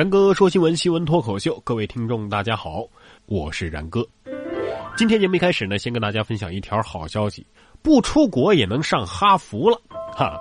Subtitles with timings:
[0.00, 2.88] 然哥说新闻，新闻脱口秀，各位听众大家好，
[3.26, 4.02] 我是然哥。
[4.96, 7.44] 今天节目一开始呢，先跟大家分享一条好消息：
[7.82, 9.78] 不出国也能上哈佛了。
[10.16, 10.40] 哈，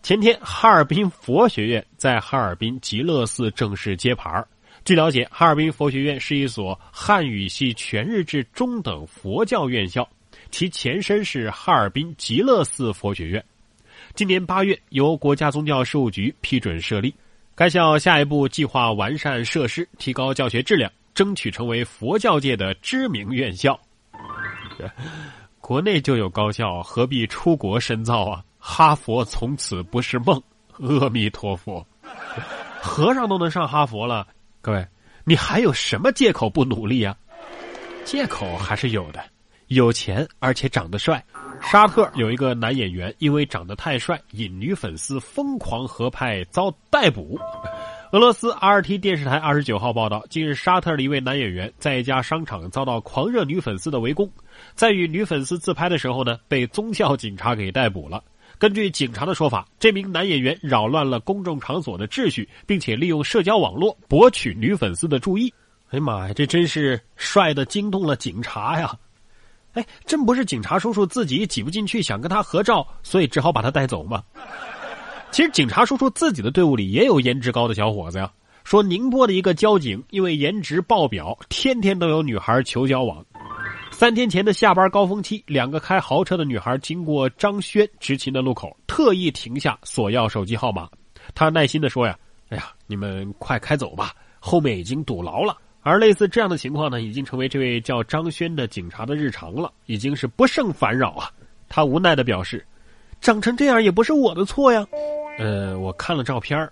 [0.00, 4.44] 前天哈尔滨佛学院在哈尔滨极乐寺正式揭牌。
[4.84, 10.08] 据了解，哈尔滨佛学院是一所汉语系全日制中等佛教院校，
[10.52, 13.44] 其前身是哈尔滨极乐寺佛学院。
[14.14, 17.12] 今年八月，由国家宗教事务局批准设立。
[17.60, 23.78] 该校下一步计划完善设施，提高教学质量，争取成为佛教界的知名院校。
[25.60, 28.42] 国内就有高校，何必出国深造啊？
[28.58, 30.42] 哈佛从此不是梦。
[30.78, 31.86] 阿弥陀佛，
[32.80, 34.26] 和尚都能上哈佛了，
[34.62, 34.88] 各位，
[35.24, 37.14] 你还有什么借口不努力啊？
[38.06, 39.22] 借口还是有的，
[39.70, 41.24] 有钱而且长得帅。
[41.62, 47.38] 沙特有一个男演员，因为长得太帅，引女粉丝疯狂合拍，遭逮捕。
[48.10, 54.28] 俄罗斯 RT 电视台二十九号报道，近日沙特的一位男演员在一家商场遭到狂热女粉丝的围攻，
[54.74, 58.24] 在与女粉丝自拍的时候呢，被宗教警察给逮捕了。
[58.58, 65.54] 根据警察的说法，这名男演员扰乱了公众场所的秩序，并且利用社交网络博取女粉丝的注意。
[65.90, 68.92] 哎呀妈呀，这真是帅的惊动了警察呀！
[69.74, 74.22] 哎，真不是警察叔叔自己挤不进去想跟他合照，所以只好把他带走吗？
[75.30, 78.30] 其实警察叔叔自己的队伍里也有颜值高的小伙子呀。
[78.64, 83.24] 说宁波的一个交警因为颜值爆表，天天都有女孩求交往。
[83.90, 90.88] 三天前的下班高峰期，两个开豪车的女孩经过张轩执勤的路口，特意停下索要手机号码。
[91.34, 92.18] 他耐心的说呀
[92.50, 101.30] ：“哎呀，你们快开走吧，后面已经堵牢了。”而类似这样的情况呢，已经成为这位叫张轩的警察的日常了，已经是不胜烦扰啊。
[101.68, 102.64] 他无奈的表示
[103.20, 104.86] ：“长成这样也不是我的错呀。”
[105.38, 106.68] 呃，我看了照片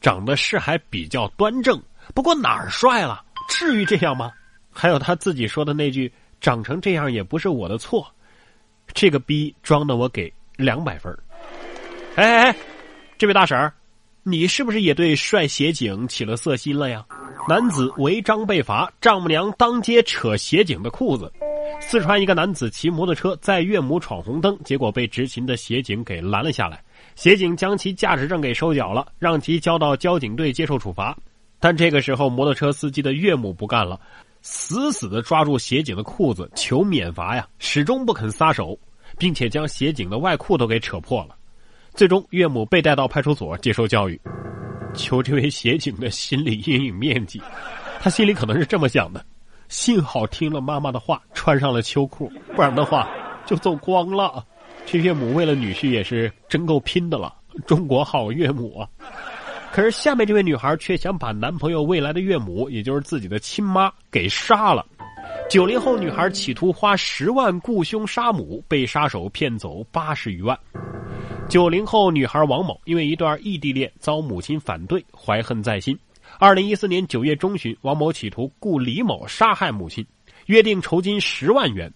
[0.00, 1.80] 长得是还比较端正，
[2.14, 3.22] 不过哪儿帅了？
[3.48, 4.32] 至于这样吗？
[4.72, 8.06] 还有他自己说的那句“长成这样也不是我的错”，
[8.94, 11.12] 这个逼装的我给两百分。
[12.14, 12.56] 哎哎哎，
[13.18, 13.72] 这位大婶儿，
[14.28, 17.06] 你是不是也对帅协警起了色心了呀？
[17.48, 21.32] 男子违章被罚，丈母娘当街扯协警的裤子。
[21.80, 26.82] 四川一个男子骑摩托车载岳母闯红灯，结果被执勤的协警给拦了下来。
[27.14, 31.16] 协警将其驾驶证给收缴了，让其交到交警队接受处罚。
[31.60, 34.00] 但这个时候，摩托车司机的岳母不干了，
[34.42, 38.76] 死死的抓住协警的裤子求免罚呀，始终不肯撒手，
[39.18, 41.35] 并且将协警的外裤都给扯破了。
[41.96, 44.20] 最终，岳母被带到派出所接受教育。
[44.92, 47.40] 求这位协警的心理阴影面积，
[47.98, 49.24] 他心里可能是这么想的：
[49.68, 53.08] 幸好听了妈妈的话，穿上了秋裤，不然的话
[53.46, 54.44] 就走光了。
[54.84, 57.34] 这岳母为了女婿也是真够拼的了，
[57.66, 58.88] 中国好岳母啊！
[59.72, 64.84] 可是下面这位女孩却想把男朋友未来的岳母，也就是自己的亲妈给杀了。
[65.48, 70.58] 九零后女孩企图花十万雇凶杀母，被杀手骗走八十余万。
[71.48, 75.96] 九零后女孩王某因为一段异地恋遭母亲反对，怀恨在心。
[76.38, 80.04] 二零一四年九月中旬，王某企图雇李某杀害母亲，
[80.46, 81.92] 约定酬金十万元。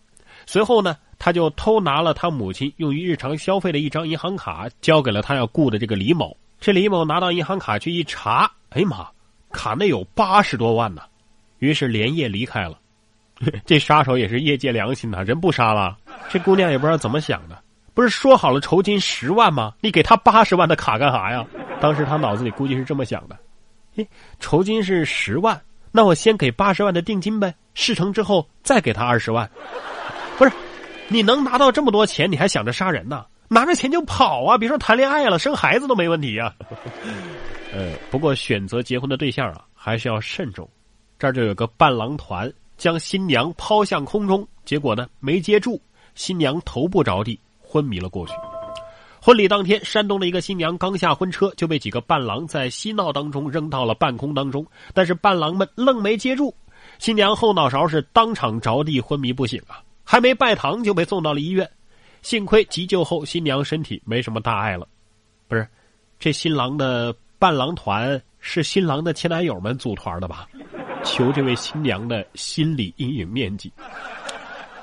[0.47, 6.37] 随后呢，他就偷拿了他母亲用于日常消费的一张银行卡，交给了他要雇的这个李某。
[6.61, 9.09] 这李某拿到银行卡去一查，哎呀妈，
[9.51, 11.03] 卡内有八十多万呢。
[11.59, 12.79] 于是连夜离开了。
[13.67, 15.99] 这杀手也是业界良心呐，人不杀了，
[16.31, 17.60] 这姑娘也不知道怎么想的。
[17.95, 19.73] 不是说好了酬金十万吗？
[19.81, 21.45] 你给他八十万的卡干啥呀？
[21.81, 23.37] 当时他脑子里估计是这么想的：，
[23.97, 24.09] 诶，
[24.39, 29.49] 酬金是十万，那我先给八十万的定金呗，事成之后再给他二十万。
[30.39, 30.53] 不是，
[31.09, 33.27] 你能拿到这么多钱，你还想着杀人呢？
[33.49, 34.57] 拿着钱就跑啊！
[34.57, 36.55] 别说谈恋爱了，生孩子都没问题呀。
[37.75, 40.69] 呃，不过选择结婚的对象啊，还是要慎重。
[41.19, 45.83] 这儿就有个伴郎团将新娘抛向空中，结果呢没接住，
[46.15, 47.39] 新娘头部着地。
[47.71, 48.33] 昏迷了过去。
[49.23, 56.55] 婚礼当天，山东的一个新娘刚下婚车，就被几个伴郎在嬉闹当中扔到了半空当中，但是伴郎们愣没接住，
[56.99, 59.85] 新娘后脑勺是当场着地昏迷不醒啊！
[60.03, 61.69] 还没拜堂就被送到了医院，
[62.23, 64.89] 幸亏急救后新娘身体没什么大碍了。
[65.47, 65.69] 不是，
[66.19, 70.49] 这新郎的伴郎团是新郎的前男友们组团的吧？
[71.05, 73.71] 求这位新娘的心理阴影面积。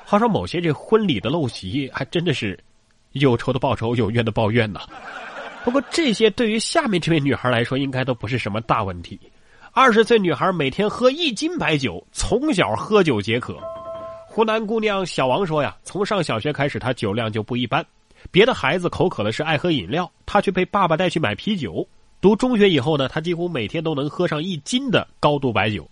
[0.06, 2.58] 话说，某些这婚礼的陋习还真的是。
[3.14, 4.82] 有仇的报仇，有怨的报怨呐。
[5.64, 9.20] 不过这些对于下面这位女孩来说，应该都不是什么大问题。
[9.74, 13.58] 二十岁女孩每天喝一斤白酒，从小喝酒解渴。
[14.26, 17.86] 湖南姑娘小王说呀，从上小学开始，她酒量就不一般。
[18.32, 21.88] 别的孩子口渴的是爱喝饮料，她却被爸爸带去买啤酒。
[22.22, 25.90] 读中学以后呢，她几乎每天都能喝上一斤的高度白酒，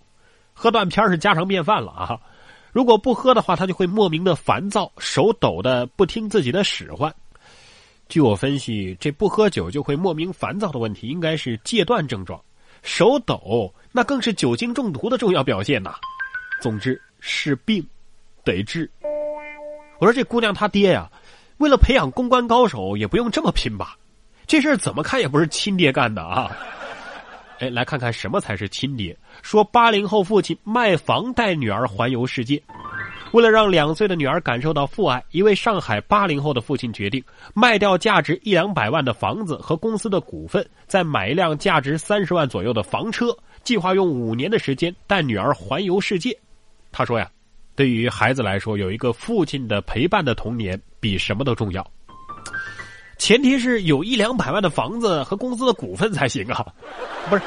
[0.52, 2.18] 喝断片是家常便饭了啊。
[2.76, 7.10] 如果不喝的话，他就会莫名的烦躁，手抖的不听自己的使唤。
[8.06, 12.38] 据我分析，这不喝酒就会莫名烦躁的问题，应该是戒断症状。
[12.82, 15.94] 手抖那更是酒精中毒的重要表现呐。
[16.60, 17.82] 总之是病，
[18.44, 18.90] 得治。
[19.98, 21.10] 我说这姑娘她爹呀，
[21.56, 23.96] 为了培养公关高手，也不用这么拼吧？
[24.46, 26.54] 这事儿怎么看也不是亲爹干的啊！
[27.58, 29.16] 哎，来看看什么才是亲爹。
[29.42, 32.62] 说八零后父亲卖房带女儿环游世界，
[33.32, 37.22] 为了让两岁的女儿感受到父爱，一位上海八零后的父亲决定
[37.54, 46.36] 卖掉价值一两百万的房子和公司的股份，再买一辆价值三十万左右的房车，计划用五年的时间带女儿环游世界。
[46.92, 47.30] 他说呀，
[47.74, 51.86] 对于孩子来说，有一个父亲的陪伴的童年比什么都重要。
[53.18, 56.64] 前提是有一两百万的房子和公司的股份才行啊！
[57.28, 57.42] 不是，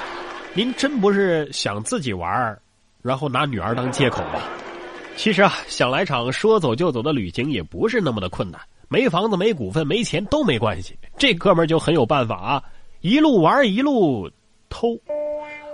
[0.54, 2.60] 您真不是想自己玩儿
[3.02, 4.42] 然后拿女儿当借口吧？
[5.16, 8.60] 其实啊，想来场说走就走的旅行也不是那么的困难。
[8.88, 12.64] 没房子、没股份、没钱都没关系，这哥们儿就很有办法啊！
[13.02, 14.30] 一路玩一路
[14.70, 15.00] 偷。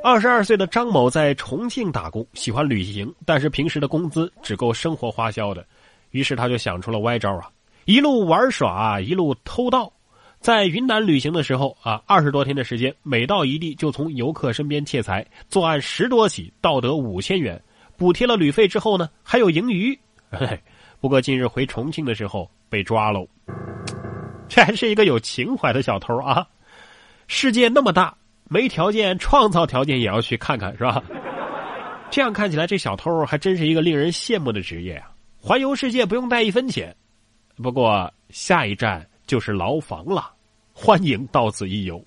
[0.03, 5.65] 二十二岁的张某在重庆打工，喜欢旅行，但是平时的工资只够生活花销的，
[6.11, 7.49] 于是他就想出了歪招啊！
[7.85, 9.93] 一路玩耍，一路偷盗，
[10.39, 17.61] 在云南旅行的时候啊，二十多天的时间，每到一地就从游客身边窃财，作案十多起，盗得五千元，
[17.95, 19.97] 补贴了旅费之后呢，还有盈余。
[20.99, 23.27] 不过近日回重庆的时候被抓喽，
[24.49, 26.47] 这还是一个有情怀的小偷啊！
[27.27, 28.17] 世界那么大，
[28.49, 31.03] 没条件创造条件也要去看看，是吧？
[32.09, 35.11] 这样看起来，这小偷还真是一个令人羡慕的职业啊！
[35.39, 36.95] 环游世界不用带一分钱。
[37.55, 40.31] 不过下一站就是牢房了，
[40.73, 42.03] 欢迎到此一游。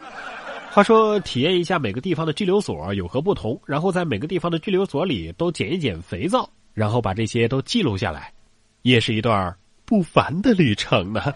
[0.70, 8.32] 话说，体验一下每个地方的拘留所有何不同，然后在每个地方的拘留所里都捡一捡肥皂，然后把这些都记录下来，
[8.82, 11.32] 也是一段不凡的旅程呢。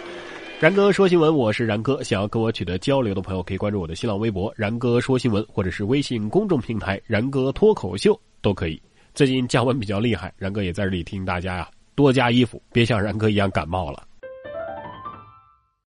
[0.60, 2.02] 然哥说新闻，我是然哥。
[2.02, 8.80] 想要跟我取得交流的朋友，可以关注我的新浪微博“然哥说新闻”，或者是微信公众平台“然哥脱口秀”都可以。
[9.14, 11.68] 最近降温比较厉害，然哥也在这里提醒大家呀。
[11.94, 14.02] 多加衣服，别像然哥一样感冒了。